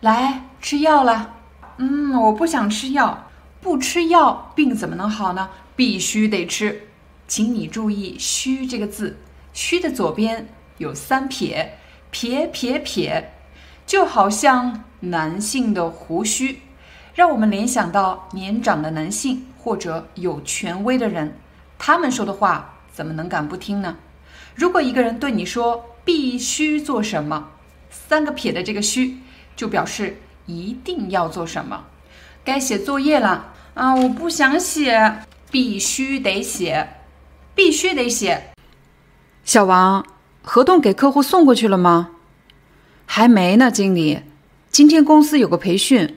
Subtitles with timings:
[0.00, 1.34] 来吃药了，
[1.76, 3.28] 嗯，我不想吃药，
[3.60, 5.50] 不吃药病怎么能好呢？
[5.76, 6.88] 必须得吃，
[7.28, 9.18] 请你注意“虚”这个字
[9.52, 11.76] ，“虚”的左边有三撇，
[12.10, 13.32] 撇撇撇，
[13.86, 16.60] 就好像男性的胡须，
[17.14, 21.36] 让我们联想到年长的男性或者有权威的人，
[21.78, 23.98] 他们说的话怎么能敢不听呢？
[24.54, 27.50] 如果一个人对你说必须做什么，
[27.90, 29.18] 三个撇的这个“虚”。
[29.60, 30.16] 就表示
[30.46, 31.84] 一定要做什么，
[32.42, 33.94] 该写作业了啊！
[33.94, 35.18] 我不想写，
[35.50, 36.88] 必须得写，
[37.54, 38.52] 必须得写。
[39.44, 40.06] 小王，
[40.40, 42.12] 合同给客户送过去了吗？
[43.04, 44.22] 还没呢，经理。
[44.70, 46.16] 今天公司有个培训，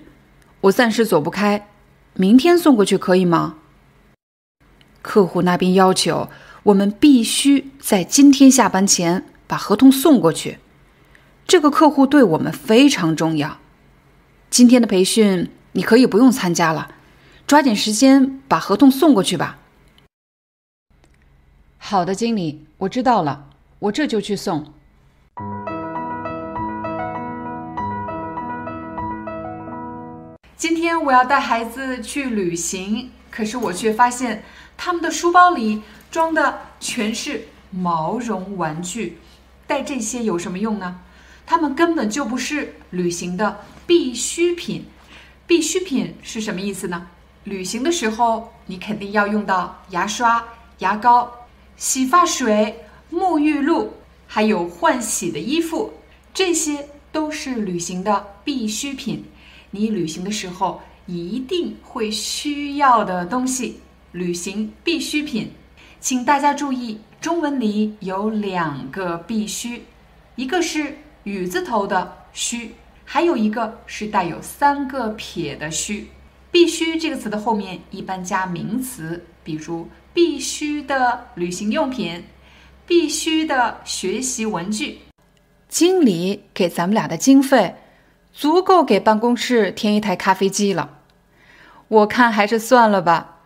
[0.62, 1.68] 我暂时走不开，
[2.14, 3.56] 明天送过去可以吗？
[5.02, 6.30] 客户那边要求
[6.64, 10.60] 我们必须在今天下班前把合同送过去。
[11.46, 13.60] 这个客户对我们非常重要。
[14.50, 16.96] 今天的培训你可以不用参加了，
[17.46, 19.60] 抓紧时间把合同送过去吧。
[21.78, 23.50] 好的，经理，我知道了，
[23.80, 24.74] 我这就去送。
[30.56, 34.44] 今天我要带孩子去旅行，可是我却发现
[34.78, 39.18] 他们的书包里装的全是毛绒玩具，
[39.68, 41.02] 带这些有什么用呢？
[41.46, 44.86] 它们根本就不是旅行的必需品。
[45.46, 47.08] 必需品是什么意思呢？
[47.44, 50.44] 旅行的时候你肯定要用到牙刷、
[50.80, 51.30] 牙膏、
[51.76, 53.94] 洗发水、沐浴露，
[54.26, 55.94] 还有换洗的衣服，
[56.34, 59.26] 这些都是旅行的必需品。
[59.72, 63.82] 你旅行的时候一定会需要的东西，
[64.14, 65.52] 旅行必需品。
[66.00, 69.84] 请大家注意，中文里有两个必须，
[70.36, 70.98] 一个是。
[71.24, 72.76] 雨字头的须，
[73.06, 76.10] 还有一个是带有三个撇的须。
[76.52, 82.26] 必须这个词的后面一般加名词，比如必须的旅行用品，
[82.86, 85.00] 必须的学习文具。
[85.68, 87.76] 经理给咱们俩的经费，
[88.32, 91.00] 足够给办公室添一台咖啡机了。
[91.88, 93.40] 我看还是算了吧。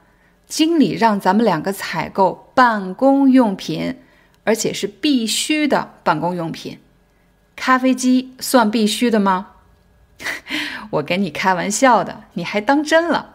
[0.46, 4.00] 经理让咱们两个采购办公用品，
[4.44, 6.80] 而且是必须的办公用品。
[7.58, 9.48] 咖啡机算必须的吗？
[10.92, 13.34] 我跟你开玩笑的，你还当真了？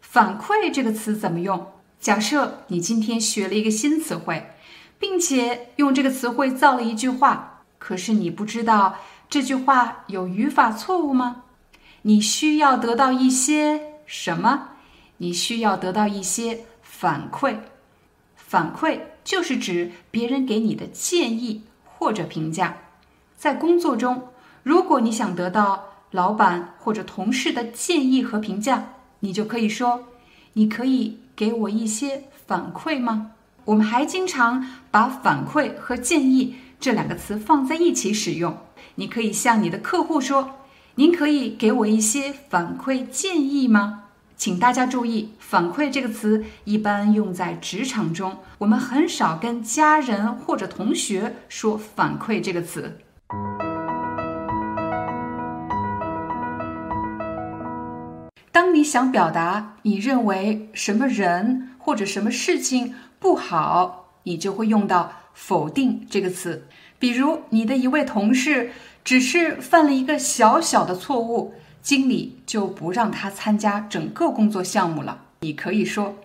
[0.00, 1.74] 反馈这个词怎么用？
[2.00, 4.50] 假设你今天学了一个新词汇，
[4.98, 8.96] 并且用这个词汇造了一句话，可是你不知道
[9.28, 11.44] 这句话有语法错误吗？
[12.02, 14.70] 你需要得到一些什么？
[15.18, 16.64] 你需要得到一些。
[16.98, 17.56] 反馈，
[18.36, 22.78] 反馈就是指别人给你的建议或者评价。
[23.36, 24.28] 在工作中，
[24.62, 30.06] 如果你想得到老板或者同事的建议和评价，你就可以说
[30.54, 33.32] ：“你可以给我一些反馈吗？”
[33.66, 38.56] 我们还经常把反馈和建议这两个词放在一起使用。
[38.94, 40.52] 你可以向你的客户说
[40.94, 44.04] ：“您可以给我一些反馈建议吗？”
[44.36, 52.98] 请大家注意，“反馈”这个词一般用在职场中，我们很少跟家人或者同学说“反馈”这个词。
[58.52, 66.66] 当你想表达你认为什么人或者什么事情不好，你就会用到“否定”这个词。
[66.98, 68.70] 比如，你的一位同事
[69.02, 71.54] 只是犯了一个小小的错误。
[71.86, 75.20] 经理就不让他参加整个工作项目了。
[75.38, 76.16] 你可以说：“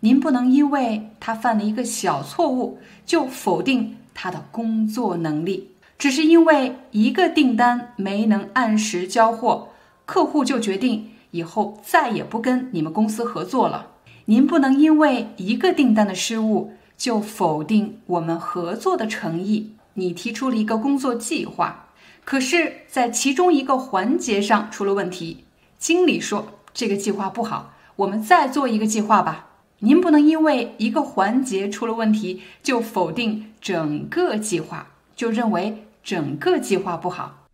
[0.00, 5.70] 您不能因为他犯了一个小错误就否定他的工作能力。
[5.96, 9.68] 只是因为一个订单没能按时交货，
[10.04, 13.92] 客户就决定以后再也不跟你们公司合作了。
[14.26, 19.72] 您不能因为一个订单的失误就否定我们合作的诚意。
[19.94, 21.84] 你提出了一个工作计划。”
[22.26, 25.44] 可是，在其中一个环节上出了问题，
[25.78, 29.46] 经理说这个计划不好，我们再做一个计划吧。
[29.78, 37.46] 您不能因为一个环节出了问题就否定整个计划，就认为整个计划不好。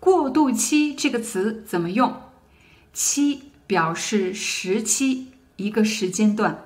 [0.00, 2.12] 过渡期这个词怎么用？
[2.92, 6.64] 期表示时期，一个时间段。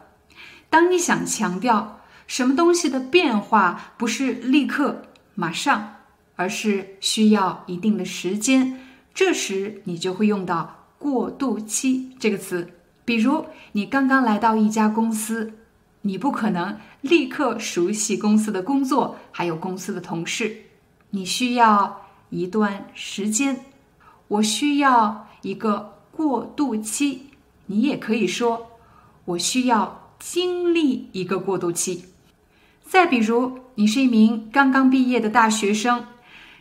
[0.71, 2.01] 当你想强调
[2.33, 5.03] 什么东西的变化不是立刻、
[5.35, 5.97] 马上，
[6.35, 8.81] 而是需要一定的时间，
[9.13, 12.67] 这时你就会用到“过渡期”这个词。
[13.05, 15.53] 比如，你刚刚来到一家公司，
[16.01, 20.57] 你不可能立刻熟悉公司的工作，还有公司的同事，
[21.11, 22.01] 你需要
[22.31, 23.67] 一段时间。
[24.29, 27.27] 我需要一个过渡期。
[27.67, 28.69] 你也可以说，
[29.27, 29.99] 我需要。
[30.25, 32.05] 经历一个过渡期。
[32.93, 36.05] 再比如，你是一名刚刚毕业的大学生，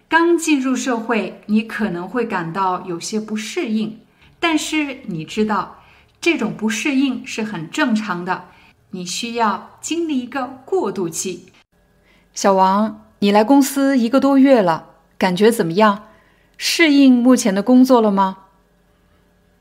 [0.08, 4.00] 刚进入社会，你可能会感到有些不适应。
[4.40, 5.82] 但是你知道，
[6.22, 8.46] 这种不适应是很正常的。
[8.92, 11.48] 你需要经历一个过渡期。
[12.34, 14.86] 小王，你来公司一个多月了，
[15.18, 16.06] 感觉怎么样？
[16.56, 18.38] 适应目前的工作了吗？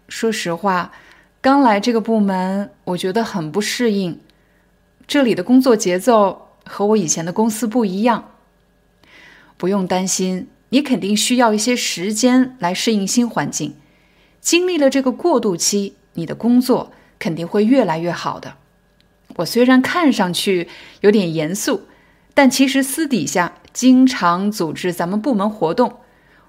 [0.08, 0.93] 说实话。
[1.40, 4.20] 刚来这个部门，我觉得很不适应。
[5.08, 8.31] 这里的工作节奏和我以前的公司不一样。
[9.56, 13.75] 不用担心，你肯定需要一些时间来适应新环境。
[14.40, 18.55] 经历了这个过渡期，你的工作肯定会越来越好的。
[19.37, 20.69] 我虽然看上去
[21.02, 21.82] 有点严肃，
[22.32, 25.96] 但其实私底下经常组织咱们部门活动。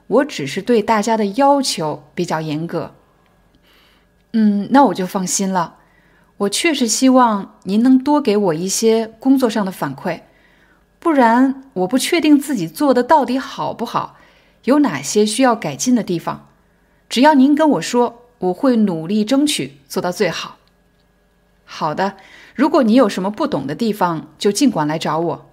[0.07, 2.95] 我只是对大家的要求比较严格。
[4.33, 5.75] 嗯，那我就放心了。
[6.42, 10.22] 我确实希望您能多给我一些工作上的反馈，
[10.98, 14.16] 不然我不确定自己做的到底好不好，
[14.64, 16.48] 有哪些需要改进的地方。
[17.08, 20.58] 只要您跟我说，我会努力争取做到最好。
[21.64, 22.18] 好的，
[22.56, 25.50] 如果你有什么不懂的地方，就尽管来找我。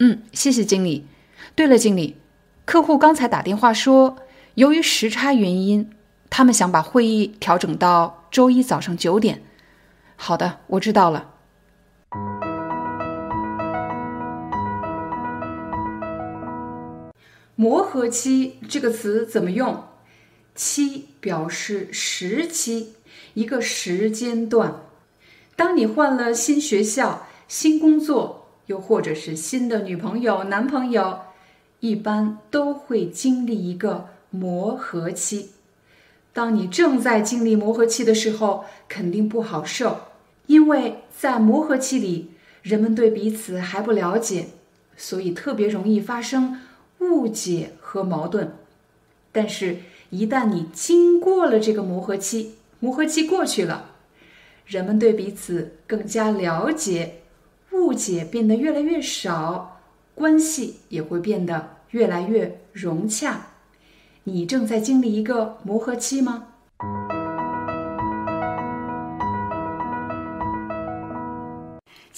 [0.00, 1.06] 嗯，谢谢经理。
[1.54, 2.16] 对了，经理，
[2.64, 4.16] 客户刚才打电话说，
[4.54, 5.90] 由于时差原因。
[6.30, 9.42] 他们想把会议调整到周一早上九点。
[10.20, 11.30] 好的，我知道了。
[17.54, 19.84] 磨合期这个词怎么用？
[20.54, 22.94] 期表示时期，
[23.34, 24.82] 一个时间段。
[25.56, 31.20] 当你换了新学校、新工作，又或者是新的女朋友、男朋友，
[31.80, 35.52] 一般都会经历一个磨合期。
[36.32, 39.98] 当你正在经历磨合期的时候，肯定不好受，
[40.48, 42.30] 因为在磨合期里，
[42.62, 44.48] 人们对彼此还不了解，
[44.96, 46.58] 所以特别容易发生
[46.98, 48.52] 误解和矛盾。
[49.30, 49.76] 但是，
[50.10, 53.90] 一旦你经过了这个磨合期，磨合期过去了，
[54.64, 57.20] 人们对彼此更加了解，
[57.72, 59.80] 误解变得越来越少，
[60.14, 63.48] 关系也会变得越来越融洽。
[64.24, 66.47] 你正在经历一个磨合期吗？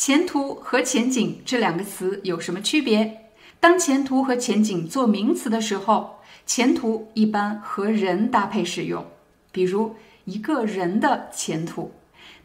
[0.01, 3.29] 前途和前景这两个词有什么区别？
[3.61, 9.05] 当前途和前景做名词的时候，前途一般和人搭配使用，
[9.53, 11.91] 比如一个人的前途；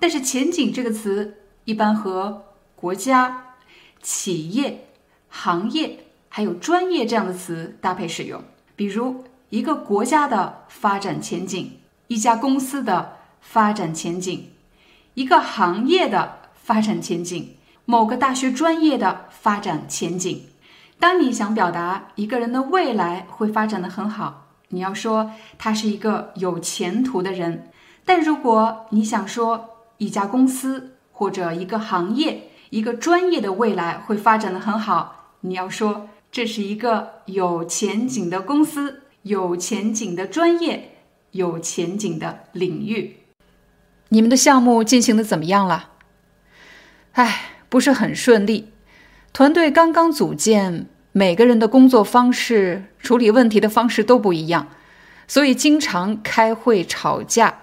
[0.02, 2.44] 但是前景这个词一般和
[2.76, 3.54] 国家、
[4.02, 4.90] 企业、
[5.30, 8.44] 行业还有专业这样的词搭配使用，
[8.76, 9.24] 比如。
[9.50, 14.50] 一个国家的发展前景，一家公司的发展前景，
[15.14, 20.46] 一个行业的发展前景，某个大学专业的发展前景。
[21.00, 25.30] 当你想表达一个人的未来会发展的很好，你要说
[25.60, 27.70] 他是一个有前途的人；
[28.04, 29.70] 但如果你想说
[30.00, 39.04] 一家公司或者一个行业、一个专业的未来会发展的很好，你要说这是一个有前景的公司。
[39.22, 40.98] 有前景的专业，
[41.32, 43.18] 有前景的领域。
[44.10, 45.94] 你们的项目进行的怎么样了？
[47.16, 48.74] 唉，不是很顺利。
[49.32, 54.68] 团队刚刚组建，每个人的工作方式、处理问题的方式都不一样，
[55.26, 57.60] 所以经常开会吵架。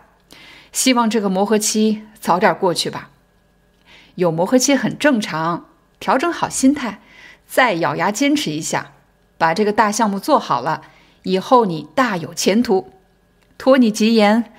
[0.72, 3.10] 希望这个磨合期早点过去吧。
[4.14, 5.66] 有磨合期很正常，
[6.00, 7.02] 调整好心态，
[7.46, 8.92] 再咬牙坚持一下，
[9.36, 10.80] 把这个大项目做好了。
[11.24, 12.90] 以后你大有前途，
[13.58, 14.52] 托你吉言，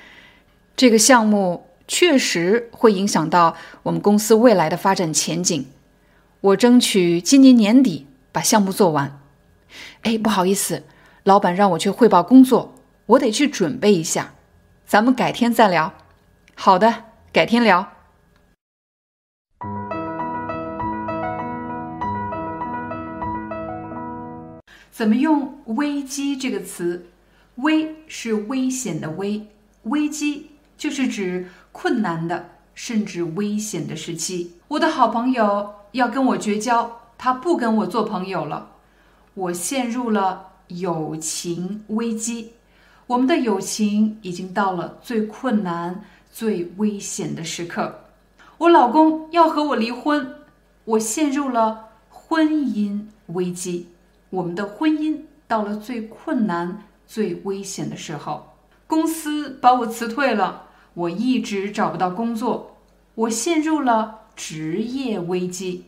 [0.76, 5.66] 这个项目确实会影响到我们公司未来的发展前景。
[6.42, 9.20] 我争取今年年底把项目做完。
[10.02, 10.84] 哎，不好意思，
[11.24, 12.76] 老板让我去汇报工作，
[13.06, 14.34] 我得去准备一下。
[14.86, 15.94] 咱们改天再聊。
[16.56, 17.88] 好的，改天聊。
[24.92, 27.08] 怎么用“危机”这个词
[27.58, 29.48] ？“危”是危险的“危”，
[29.84, 34.54] 危机就是指困难的甚至危险的时期。
[34.70, 38.70] 我的好朋友要跟我绝交，他不跟我做朋友了，
[39.34, 42.54] 我陷入了友情危机。
[43.08, 48.00] 我们的友情已经到了最困难、最危险的时刻。
[48.60, 50.36] 我老公要和我离婚，
[50.86, 53.90] 我陷入了婚姻危机。
[54.30, 58.54] 我们的婚姻到了最困难、最危险的时候。
[58.88, 62.78] 公司把我辞退了，我一直找不到工作，
[63.16, 65.86] 我陷入了职业危机。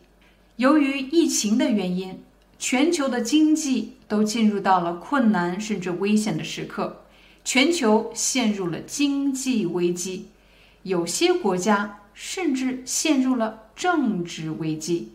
[0.56, 2.22] 由于疫情的原因，
[2.58, 7.02] 全球的经济都进入到了困难甚至危险的时刻。
[7.44, 10.28] 全球陷入了经济危机，
[10.84, 15.12] 有些国家甚至陷入了政治危机。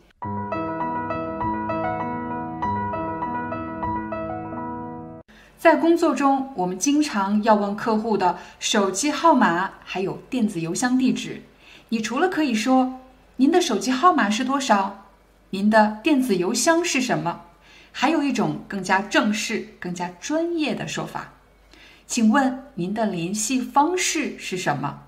[5.60, 11.42] 在工作中，我们经常要问客户的手机号码，还有电子邮箱地址。
[11.90, 12.98] 你除了可以说
[13.36, 15.04] “您的手机号码是多少？
[15.50, 17.42] 您的电子邮箱是什么？”
[17.92, 21.34] 还有一种更加正式、更加专业的说法。
[22.06, 25.00] 请问您的联系方式是什么？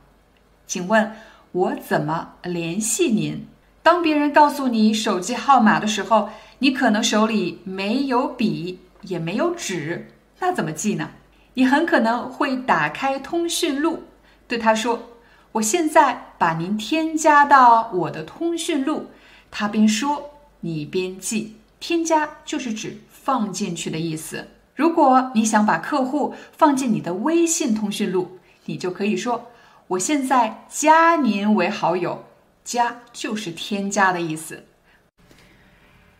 [0.66, 1.12] 请问
[1.52, 3.46] 我怎么联系您？
[3.82, 6.28] 当别人告诉你手机号码的时候，
[6.58, 10.08] 你可能手里没有笔，也没有纸，
[10.42, 11.08] 那怎么记呢？
[11.54, 14.02] 你很可能会打开通讯录，
[14.48, 15.10] 对他说
[15.52, 19.06] ：“我现在把您添加到我的通讯录。”
[19.52, 20.30] 他边说，
[20.60, 21.58] 你边记。
[21.78, 24.48] 添加就是指放进去的意思。
[24.74, 29.52] 如果你想把客户放进你的微信通讯录，你就可以说
[29.86, 32.24] ：“我现在加您为好友。”
[32.64, 34.64] 加就是添加的意思。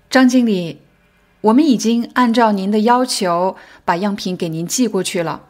[0.08, 0.80] 张经理，
[1.42, 5.42] 我们已经按照您的要求把样品给您寄过去了。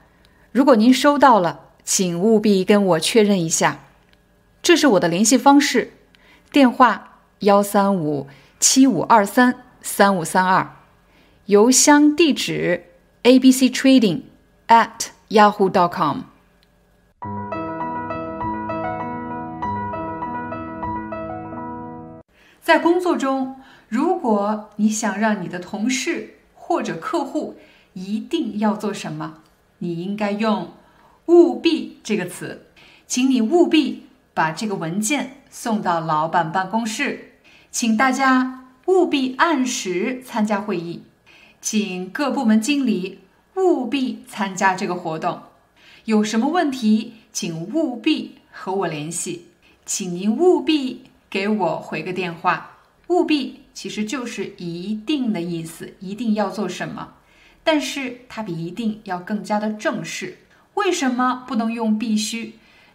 [0.50, 3.80] 如果您收到了，请务必跟我确认一下。
[4.62, 5.92] 这是我的联系方式，
[6.50, 10.76] 电话幺三五七五二三三五三二，
[11.46, 12.86] 邮箱地址。
[13.24, 14.22] abc trading
[14.66, 16.22] at yahoo dot com。
[22.60, 23.60] 在工作中，
[23.92, 27.58] 如果你想让你的同事或者客户
[27.92, 29.40] 一定要做什么，
[29.80, 30.72] 你应该用
[31.28, 32.68] “务必”这个词。
[33.06, 37.32] 请你务必把这个文件送到老板办公室，
[37.70, 41.02] 请大家务必按时参加会议。
[41.60, 43.18] 请各部门经理
[43.56, 45.42] 务必参加这个活动。
[46.06, 49.48] 有什么问题，请务必和我联系。
[49.84, 52.70] 请您务必给我回个电话。
[53.08, 57.14] 务必其实就是一定的意思，一定要做什么。
[57.64, 60.38] 但是它比一定要更加的正式。
[60.74, 62.54] 为什么不能用必须？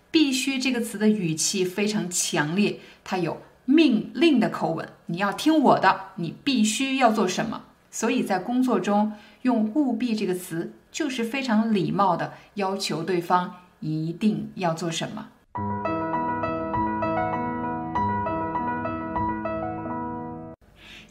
[0.09, 4.89] 必须这个词的语气非常强烈，它有命令的口吻。
[5.07, 7.65] 你要听我的，你必须要做什么。
[7.91, 15.29] 所以在工作中用“务必”这个词，就是非常礼貌的要求对方一定要做什么。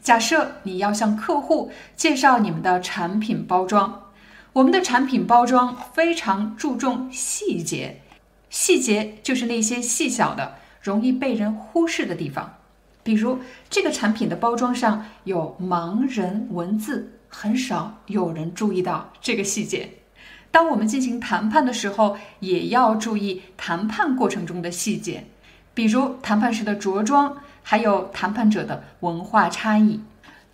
[0.07, 4.03] 假设你要向客户介绍你们的产品包装，
[4.53, 7.99] 我们的产品包装非常注重细节，
[8.49, 12.55] 细节就是那些细小的、容易被人忽视的地方。
[13.03, 19.89] 比如这个产品的包装上有盲人文字，很少有人注意到这个细节。
[20.49, 25.25] 当我们进行谈判的时候，也要注意谈判过程中的细节，
[25.73, 27.35] 比如谈判时的着装，
[27.69, 29.99] 还有谈判者的文化差异。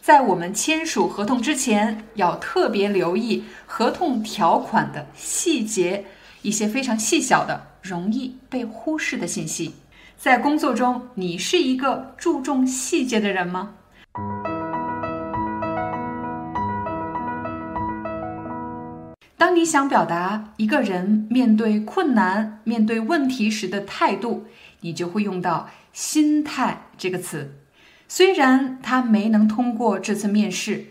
[0.02, 6.06] 在我们签署合同之前，要特别留意合同条款的细节，
[6.42, 9.76] 一些非常细小的、容易被忽视的信息。
[10.18, 13.76] 在工作中，你是一个注重细节的人吗？
[19.38, 24.48] 当你想表达一个人面对困难、面对问题时的态度，
[24.82, 27.56] 你就会用到“心态”这个词。
[28.10, 30.88] 虽然他没能通过这次面试，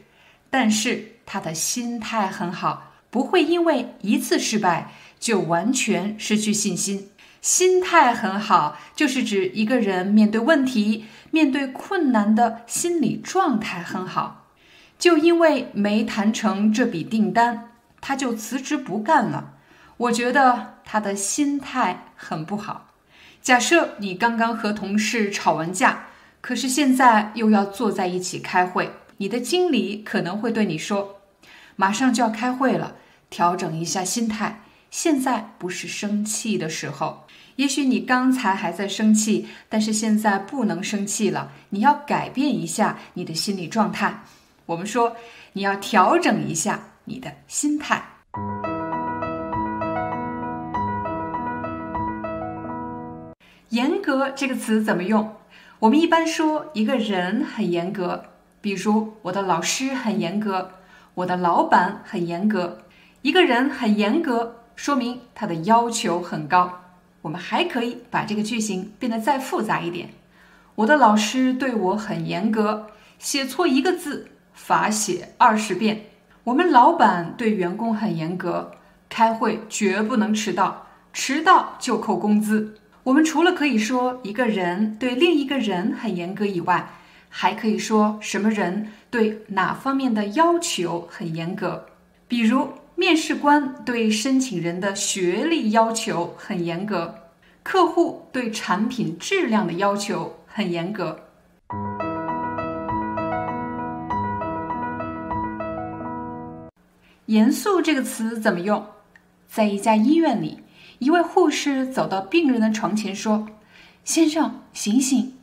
[0.49, 7.11] 但是他的心态很好，不会因为一次失败就完全失去信心。
[7.41, 14.47] 心态很好，就是指一个人面对问题、面对困难的心理状态很好。
[14.99, 19.55] 就因为没谈成这笔订单，他就辞职不干了。
[19.97, 22.92] 我觉得他的心态很不好。
[23.43, 26.07] 假设你刚刚和同事吵完架，
[26.41, 31.21] 可是现在又要坐在一起开会，你的经理可能会对你说
[31.75, 32.95] ：“马上就要开会了，
[33.31, 34.61] 调整一下心态，
[34.93, 44.23] 现在不是生气的时候。”也许你刚才还在生气，但是现在不能生气了，你要改变一下你的心理状态。
[44.65, 45.17] 我们说，
[45.53, 48.03] 你要调整一下你的心态。
[53.73, 55.35] 严格这个词怎么用？
[55.79, 58.27] 我们一般说一个人很严格，
[58.61, 60.73] 比如我的老师很严格，
[61.15, 62.83] 我的老板很严格。
[63.23, 66.81] 一个人很严格，说明他的要求很高。
[67.23, 70.11] 我们还可以把这个句型变得再复杂一点。
[70.75, 72.89] 我的老师对我很严格，
[73.19, 76.11] 写错一个字罚写二十遍。
[76.45, 78.73] 我们老板对员工很严格，
[79.09, 82.75] 开会绝不能迟到，迟到就扣工资。
[83.05, 86.89] 我们除了可以说一个人对另一个人很严格以外，
[87.29, 91.85] 还可以说什么人对哪方面的要求很严格。
[92.29, 97.13] 比如，面试官对申请人的学历要求很严格，
[97.65, 101.19] 客户对产品质量的要求很严格。
[107.27, 108.85] 严肃这个词怎么用？
[109.49, 110.59] 在一家医院里，
[111.03, 113.49] 一位护士走到病人的床前说
[114.05, 115.35] ：“先生，醒醒！”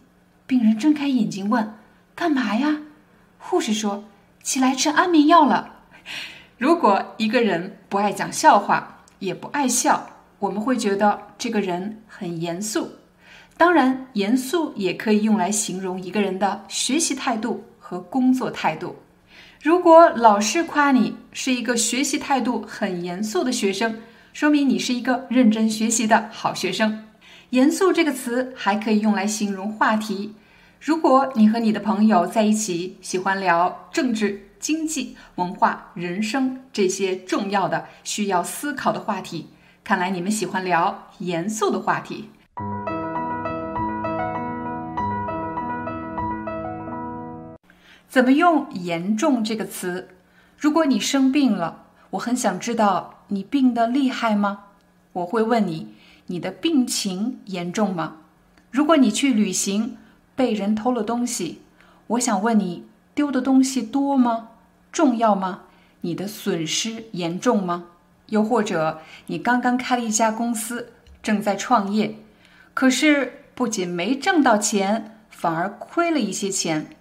[0.48, 1.76] 病人睁开眼睛问
[2.16, 2.78] ：“干嘛呀？”
[3.38, 4.06] 护士说
[4.42, 5.82] ：“起来吃安眠药了。”
[6.58, 12.92] 如果一个人不爱讲笑话，也不爱笑，我们会觉得这个人很严肃。
[13.58, 18.96] 当然，严肃也可以用来形容一个人的学习态度和工作态度。
[19.62, 24.00] 如果老师夸你是一个学习态度很严肃的学生，
[24.34, 27.06] 说明你是一个认真学习的好学生。
[27.52, 30.36] 严肃这个词还可以用来形容话题。
[30.80, 34.46] 如果你和你的朋友在一起，喜欢聊政治。
[34.60, 39.48] 经济、文化、人生这些重要的、需要思考的话题，
[39.86, 42.30] 看来你们喜欢聊严肃的话题。
[48.10, 50.10] 怎么用“严重”这个词？
[50.58, 54.66] 如果你生病了，我很想知道你病得厉害吗？
[55.14, 55.88] 我会问你：
[56.28, 58.18] 你的病情严重吗？
[58.70, 59.98] 如果你去旅行
[60.36, 61.62] 被人偷了东西，
[62.08, 62.84] 我想问你。
[63.16, 64.50] 丢的东西多吗？
[64.94, 65.64] 重要吗？
[66.02, 67.86] 你的损失严重吗？
[68.28, 72.16] 又或者你刚刚开了一家公司，正在创业，
[72.74, 76.96] 可是不仅没挣到钱，反而亏了一些钱。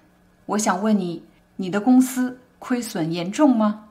[0.46, 1.22] 我想问你，
[1.56, 3.87] 你的公司亏损严重吗？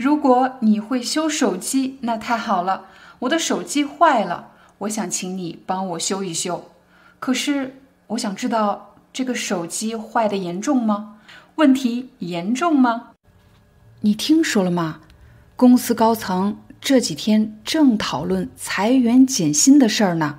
[0.00, 2.86] 如果你会修手机，那太好了。
[3.18, 6.70] 我的手机坏了，我想请你帮我修一修。
[7.18, 11.18] 可是我想知道这个手机坏的严重吗？
[11.56, 13.10] 问题严重吗？
[14.00, 15.00] 你听说了吗？
[15.54, 20.38] 公司高层这几天正讨论裁员减薪的事儿呢。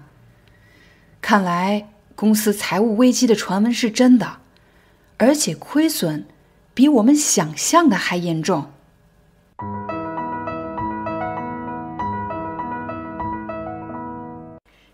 [1.22, 4.38] 看来公司财务危机的传闻是真的，
[5.18, 6.26] 而且亏损
[6.74, 8.72] 比我们想象的还严重。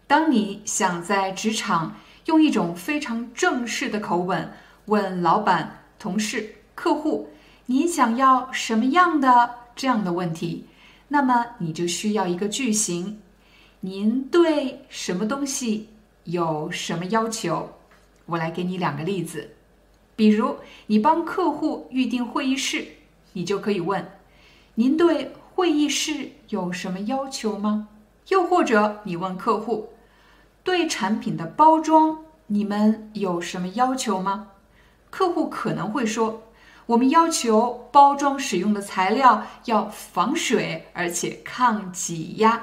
[0.08, 4.52] 当你想在职场用一种非常正式的口吻
[4.86, 5.84] 问老板。
[6.00, 7.28] 同事、客户，
[7.66, 10.66] 你想要什么样的这样的问题？
[11.08, 13.20] 那么你就需要一个句型。
[13.80, 15.90] 您对什么东西
[16.26, 17.72] 有什么要求？
[18.28, 19.50] 我来给你两个例子。
[20.16, 22.86] 比如，你帮客户预定会议室，
[23.34, 24.08] 你就可以问：
[24.76, 27.88] 您对会议室有什么要求吗？
[28.28, 29.90] 又或者，你问客户：
[30.68, 34.50] 对产品的包装，你们有什么要求吗？
[35.10, 36.44] 客户可能会说
[36.88, 42.62] ：“我们要求包装使用的材料要防水，而且抗挤压。”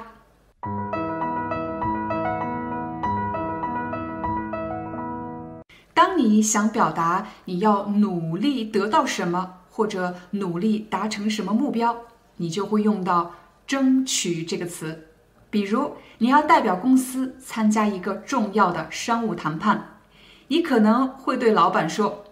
[5.95, 11.97] 当你想表达你要努力得到什么，或者努力达成什么目标，
[12.37, 13.31] 你就会用到
[13.65, 15.04] “争取”这个词。
[15.55, 19.99] 比如，你要代表公司参加一个重要的商务谈判，
[20.49, 22.25] 你可能会对老板说。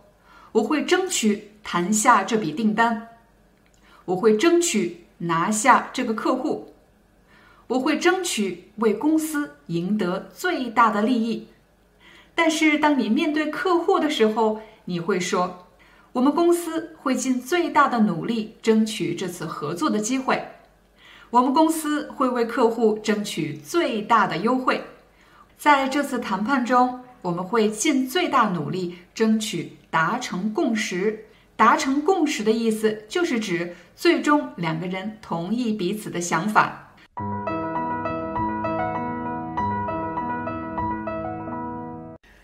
[0.52, 3.08] 我会争取谈下这笔订单，
[4.04, 6.74] 我会争取拿下这个客户，
[7.68, 11.48] 我会争取为公司赢得最大的利益。
[12.36, 15.66] 但是，当你面对客户的时候，你会说
[16.12, 20.46] ：“我们公司会尽最大的努力争取这次合作的机会。”
[21.34, 24.84] 我们公司会为客户争取最大的优惠。
[25.58, 31.26] 在这次谈判中，我们会尽最大努力争取达成共识。
[31.56, 36.94] 达成共识的意思就是指最终两个人同意彼此的想法。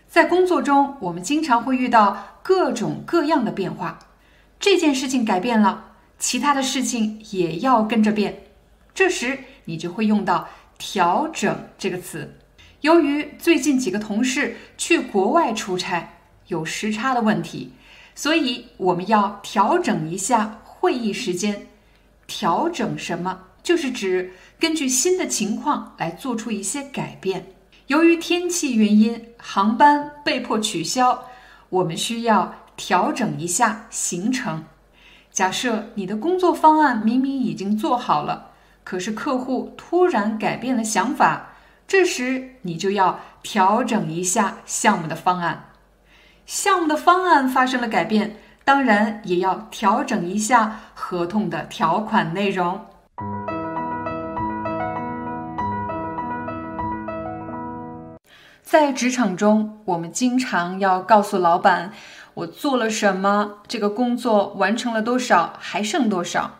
[0.08, 4.00] 在工作中，我们经常会遇到各种各样的变化。
[4.58, 8.49] 这件事情改变了，其他的事情也要跟着变。
[8.94, 10.48] 这时，你就会用到
[10.78, 12.36] “调整”这个词。
[12.80, 16.14] 由于最近几个同事去国外出差，
[16.48, 17.72] 有时差的问题，
[18.14, 21.66] 所以我们要调整一下会议时间。
[22.26, 23.42] 调整什么？
[23.62, 27.46] 就是指根据新的情况来做出一些改变。
[27.88, 31.24] 由于天气原因，航班被迫取消，
[31.68, 34.64] 我们需要调整一下行程。
[35.30, 38.49] 假设你的工作方案明明已经做好了，
[38.90, 41.50] 可是客户突然改变了想法。
[41.86, 45.66] 这时，你就要调整一下项目的方案。
[46.44, 52.84] 项目的方案发生了改变，当然也要调整一下合同的条款内容。
[58.60, 61.92] 在职场中，我们经常要告诉老板
[62.34, 63.58] ：“我做了什么？
[63.68, 65.54] 这个工作完成了多少？
[65.60, 66.56] 还剩多少？”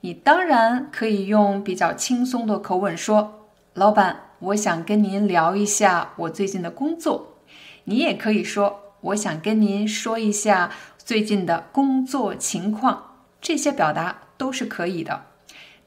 [0.00, 7.38] 你当然可以用比较轻松的口吻说：“老板。”我想跟您聊一下我最近的工作，
[7.82, 15.24] 你也可以说我想跟您说一下最近的工作情况，这些表达都是可以的。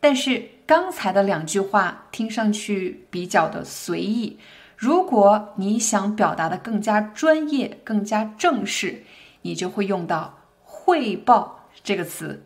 [0.02, 4.38] 但是刚才的两句话听上去比较的随意，
[4.76, 9.06] 如果你想表达的更加专业、更加正式，
[9.44, 12.44] 你就会用到“汇报”这个词，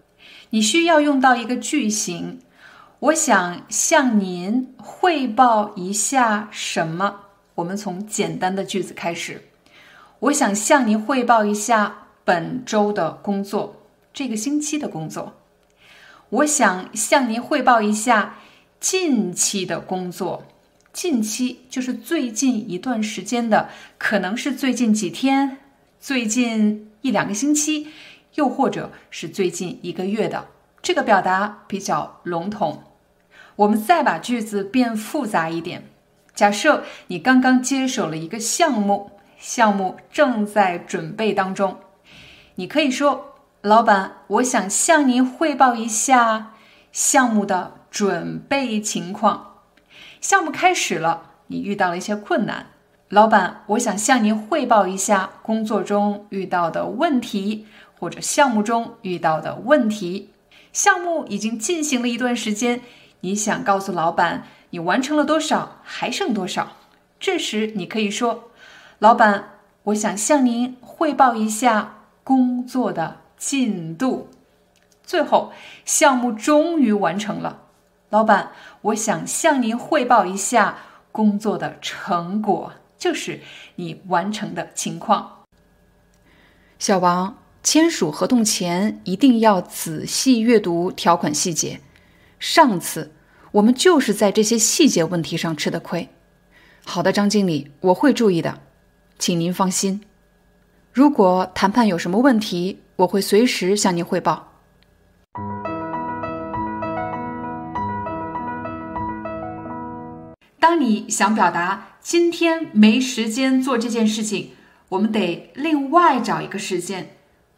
[0.52, 2.40] 你需要用到一个句型。
[3.00, 7.22] 我想向您汇报一下什么？
[7.56, 9.44] 我们从简单的句子开始。
[10.20, 13.82] 我想向您汇报一下本周的工作，
[14.14, 15.34] 这个星期的工作。
[16.30, 18.40] 我想向您汇报一下
[18.80, 20.46] 近期的工作。
[20.92, 25.58] 近期就是最近一段时间的，可能是最近几天、
[26.00, 27.88] 最近一两个星期，
[28.36, 30.48] 又或者是最近一个月的。
[30.82, 32.84] 这个表达比较笼统，
[33.56, 35.90] 我们再把句子变复杂一点。
[36.36, 41.78] 假设你刚刚接手了一个项目，项目正在准备当中，
[42.56, 46.54] 你可以说：“老板，我想向您汇报一下
[46.92, 49.54] 项目的准备情况。
[50.22, 52.68] 项目开始了，你遇到了一些困难，
[53.10, 57.66] 老板，我想向您汇报一下工作中遇到的问题，
[58.00, 60.32] 或者项目中遇到的问题。”
[60.74, 62.82] 项目已经进行了一段时间，
[63.22, 66.74] 你想告诉老板你完成了多少，还剩多少？
[67.18, 68.52] 这时你可以说
[69.00, 69.52] ：“老板，
[69.84, 74.28] 我想向您汇报一下工作的进度。”
[75.02, 75.54] 最后，
[75.86, 77.62] 项目终于完成了，
[78.10, 80.78] 老板，我想向您汇报一下
[81.14, 83.40] 工作的成果，就是
[83.76, 85.46] 你完成的情况。
[86.78, 87.45] 小王。
[87.66, 91.82] 签署合同前一定要仔细阅读条款细节。
[92.38, 93.12] 上次
[93.54, 96.08] 我们就是在这些细节问题上吃的亏。
[96.86, 98.62] 好的，张经理，我会注意的，
[99.18, 100.00] 请您放心。
[100.94, 104.52] 如果谈判有什么问题，我会随时向您汇报。
[110.60, 114.52] 当你想表达今天没时间做这件事情，
[114.90, 117.15] 我们得另外找一个时间。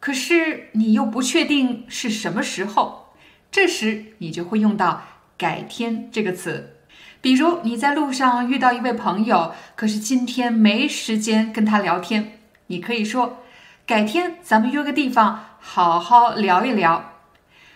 [0.08, 3.08] 可是你又不确定是什么时候，
[3.52, 5.02] 这时你就会用到
[5.38, 6.78] “改天”这个词。
[7.20, 13.40] 比如你在路上遇到一位朋友，可是今天没时间跟他聊天，你可以说
[13.86, 17.12] ：“改天咱们约个地方好好聊一聊。”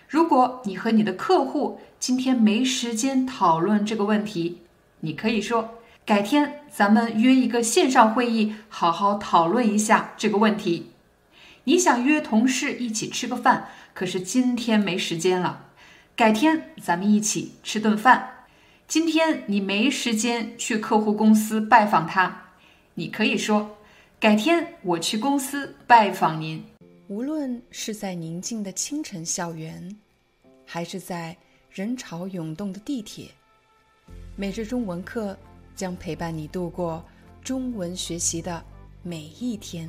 [0.08, 4.62] 如果你和你的客户今天没时间讨论这个问题，
[5.00, 5.74] 你可以说
[6.06, 10.91] ：“改天咱们约一个线上会议，好好讨论一下这个问题。”
[11.64, 15.66] 你想约同事一起吃个饭，可是今天没时间了，
[16.16, 18.46] 改天咱们一起吃顿饭。
[18.88, 22.50] 今天你没时间去客户公司拜访他，
[22.94, 23.78] 你可以说
[24.18, 26.64] 改天我去公司拜访您。
[27.06, 29.96] 无论是在宁静的清晨校园，
[30.66, 31.36] 还是在
[31.70, 33.30] 人潮涌动的地铁，
[34.34, 35.38] 每日中文课
[35.76, 37.04] 将陪伴你度过
[37.44, 38.62] 中文学习的
[39.02, 39.88] 每一天。